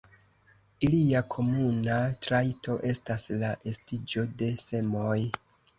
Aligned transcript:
Ilia 0.87 1.21
komuna 1.35 1.99
trajto 2.27 2.81
estas 2.95 3.29
la 3.45 3.55
estiĝo 3.75 4.29
de 4.43 4.55
semoj. 4.69 5.17